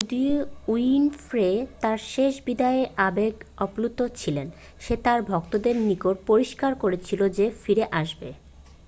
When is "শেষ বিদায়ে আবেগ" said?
2.13-3.33